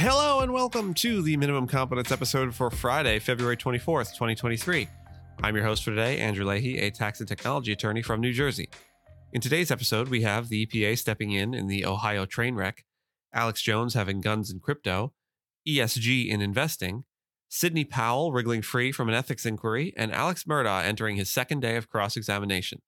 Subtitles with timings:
[0.00, 4.88] Hello and welcome to the Minimum Competence episode for Friday, February 24th, 2023.
[5.42, 8.70] I'm your host for today, Andrew Leahy, a tax and technology attorney from New Jersey.
[9.34, 12.86] In today's episode, we have the EPA stepping in in the Ohio train wreck,
[13.34, 15.12] Alex Jones having guns in crypto,
[15.68, 17.04] ESG in investing,
[17.50, 21.76] Sidney Powell wriggling free from an ethics inquiry, and Alex Murdaugh entering his second day
[21.76, 22.80] of cross examination.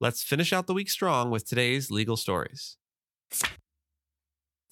[0.00, 2.78] Let's finish out the week strong with today's legal stories.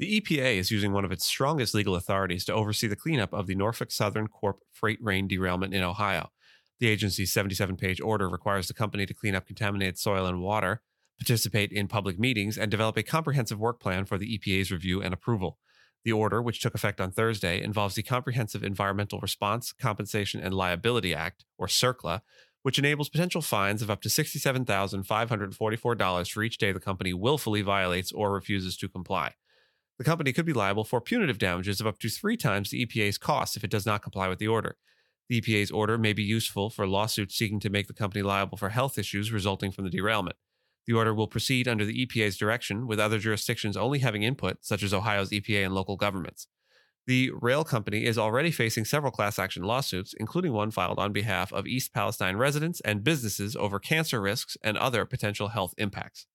[0.05, 3.47] The EPA is using one of its strongest legal authorities to oversee the cleanup of
[3.47, 6.31] the Norfolk Southern Corp freight rain derailment in Ohio.
[6.79, 10.83] The agency's 77 page order requires the company to clean up contaminated soil and water,
[11.19, 15.15] participate in public meetings, and develop a comprehensive work plan for the EPA's review and
[15.15, 15.59] approval.
[16.05, 21.15] The order, which took effect on Thursday, involves the Comprehensive Environmental Response, Compensation, and Liability
[21.15, 22.21] Act, or CERCLA,
[22.61, 28.13] which enables potential fines of up to $67,544 for each day the company willfully violates
[28.13, 29.33] or refuses to comply.
[29.99, 33.19] The company could be liable for punitive damages of up to three times the EPA's
[33.19, 34.77] cost if it does not comply with the order.
[35.29, 38.71] The EPA's order may be useful for lawsuits seeking to make the company liable for
[38.71, 40.37] health issues resulting from the derailment.
[40.87, 44.83] The order will proceed under the EPA's direction, with other jurisdictions only having input, such
[44.83, 46.47] as Ohio's EPA and local governments.
[47.07, 51.53] The rail company is already facing several class action lawsuits, including one filed on behalf
[51.53, 56.27] of East Palestine residents and businesses over cancer risks and other potential health impacts.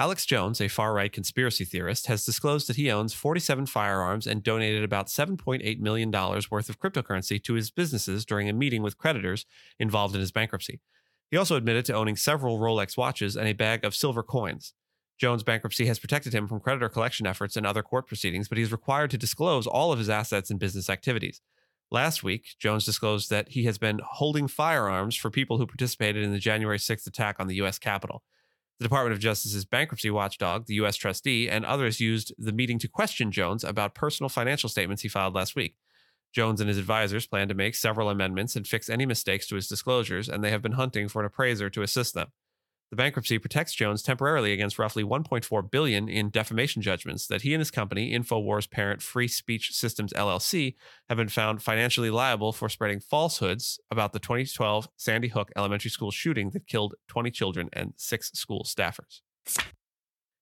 [0.00, 4.42] Alex Jones, a far right conspiracy theorist, has disclosed that he owns 47 firearms and
[4.42, 9.44] donated about $7.8 million worth of cryptocurrency to his businesses during a meeting with creditors
[9.78, 10.80] involved in his bankruptcy.
[11.30, 14.72] He also admitted to owning several Rolex watches and a bag of silver coins.
[15.18, 18.64] Jones' bankruptcy has protected him from creditor collection efforts and other court proceedings, but he
[18.64, 21.42] is required to disclose all of his assets and business activities.
[21.90, 26.32] Last week, Jones disclosed that he has been holding firearms for people who participated in
[26.32, 27.78] the January 6th attack on the U.S.
[27.78, 28.22] Capitol.
[28.80, 30.96] The Department of Justice's bankruptcy watchdog, the U.S.
[30.96, 35.34] trustee, and others used the meeting to question Jones about personal financial statements he filed
[35.34, 35.76] last week.
[36.32, 39.68] Jones and his advisors plan to make several amendments and fix any mistakes to his
[39.68, 42.28] disclosures, and they have been hunting for an appraiser to assist them.
[42.90, 47.60] The bankruptcy protects Jones temporarily against roughly 1.4 billion in defamation judgments that he and
[47.60, 50.74] his company, InfoWars parent Free Speech Systems LLC,
[51.08, 56.10] have been found financially liable for spreading falsehoods about the 2012 Sandy Hook Elementary School
[56.10, 59.20] shooting that killed 20 children and 6 school staffers.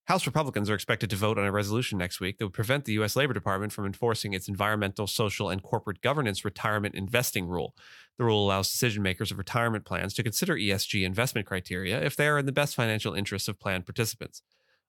[0.09, 2.95] House Republicans are expected to vote on a resolution next week that would prevent the
[2.95, 3.15] U.S.
[3.15, 7.75] Labor Department from enforcing its environmental, social, and corporate governance retirement investing rule.
[8.17, 12.27] The rule allows decision makers of retirement plans to consider ESG investment criteria if they
[12.27, 14.41] are in the best financial interests of plan participants.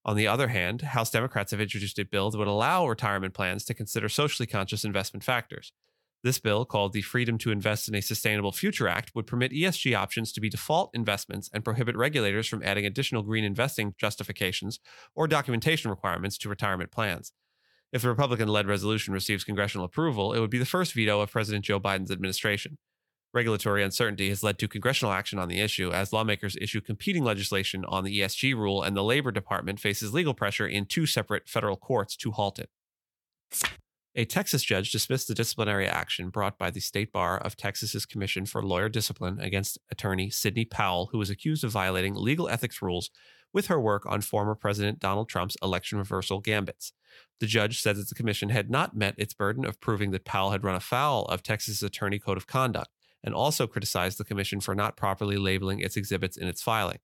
[0.06, 3.66] On the other hand, House Democrats have introduced a bill that would allow retirement plans
[3.66, 5.74] to consider socially conscious investment factors.
[6.22, 9.98] This bill, called the Freedom to Invest in a Sustainable Future Act, would permit ESG
[9.98, 14.80] options to be default investments and prohibit regulators from adding additional green investing justifications
[15.16, 17.32] or documentation requirements to retirement plans.
[17.94, 21.32] If the Republican led resolution receives congressional approval, it would be the first veto of
[21.32, 22.78] President Joe Biden's administration.
[23.34, 27.86] Regulatory uncertainty has led to congressional action on the issue as lawmakers issue competing legislation
[27.86, 31.78] on the ESG rule, and the Labor Department faces legal pressure in two separate federal
[31.78, 32.70] courts to halt it.
[34.20, 38.46] A Texas judge dismissed the disciplinary action brought by the State Bar of Texas's Commission
[38.46, 43.12] for Lawyer Discipline against attorney Sidney Powell, who was accused of violating legal ethics rules
[43.54, 46.92] with her work on former President Donald Trump's election reversal gambits.
[47.40, 50.52] The judge said that the commission had not met its burden of proving that Powell
[50.52, 52.90] had run afoul of Texas's attorney code of conduct,
[53.24, 57.00] and also criticized the commission for not properly labeling its exhibits in its filing.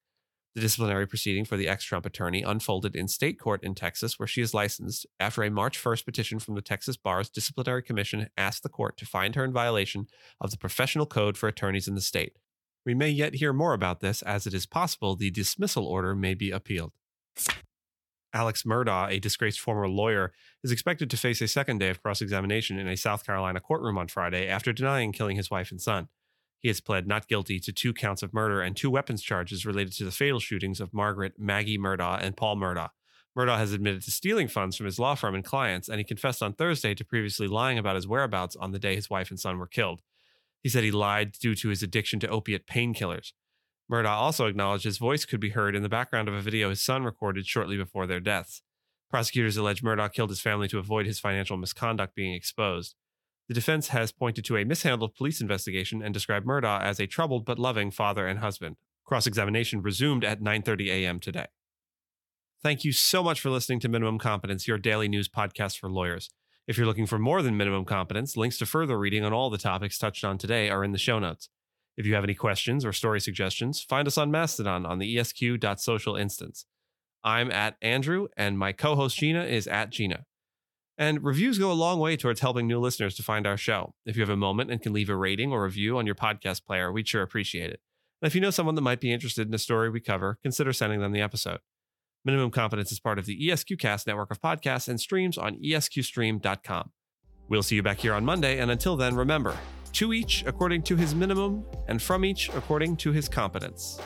[0.55, 4.27] The disciplinary proceeding for the ex Trump attorney unfolded in state court in Texas, where
[4.27, 8.63] she is licensed, after a March 1st petition from the Texas Bar's Disciplinary Commission asked
[8.63, 10.07] the court to find her in violation
[10.39, 12.37] of the professional code for attorneys in the state.
[12.85, 16.35] We may yet hear more about this, as it is possible the dismissal order may
[16.35, 16.93] be appealed.
[18.33, 20.31] Alex Murdaugh, a disgraced former lawyer,
[20.63, 23.97] is expected to face a second day of cross examination in a South Carolina courtroom
[23.97, 26.07] on Friday after denying killing his wife and son.
[26.65, 29.93] He has pled not guilty to two counts of murder and two weapons charges related
[29.97, 32.89] to the fatal shootings of Margaret Maggie Murdaugh and Paul Murdaugh.
[33.37, 36.41] Murdaugh has admitted to stealing funds from his law firm and clients, and he confessed
[36.41, 39.59] on Thursday to previously lying about his whereabouts on the day his wife and son
[39.59, 40.01] were killed.
[40.63, 43.33] He said he lied due to his addiction to opiate painkillers.
[43.87, 46.81] Murdaugh also acknowledged his voice could be heard in the background of a video his
[46.81, 48.63] son recorded shortly before their deaths.
[49.11, 52.95] Prosecutors allege Murdaugh killed his family to avoid his financial misconduct being exposed.
[53.47, 57.45] The defense has pointed to a mishandled police investigation and described Murdaugh as a troubled
[57.45, 58.77] but loving father and husband.
[59.03, 61.19] Cross-examination resumed at 9:30 a.m.
[61.19, 61.47] today.
[62.63, 66.31] Thank you so much for listening to Minimum Competence, your daily news podcast for lawyers.
[66.67, 69.59] If you're looking for more than minimum competence, links to further reading on all the
[69.59, 71.49] topics touched on today are in the show notes.
[71.95, 76.15] If you have any questions or story suggestions, find us on Mastodon on the esq.social
[76.15, 76.65] instance.
[77.23, 80.25] I'm at Andrew, and my co host Gina is at Gina.
[80.97, 83.93] And reviews go a long way towards helping new listeners to find our show.
[84.05, 86.65] If you have a moment and can leave a rating or review on your podcast
[86.65, 87.81] player, we'd sure appreciate it.
[88.21, 90.71] And if you know someone that might be interested in a story we cover, consider
[90.71, 91.59] sending them the episode.
[92.23, 96.91] Minimum Competence is part of the ESQcast network of podcasts and streams on esqstream.com.
[97.49, 99.55] We'll see you back here on Monday, and until then, remember
[99.93, 103.99] to each according to his minimum, and from each according to his competence.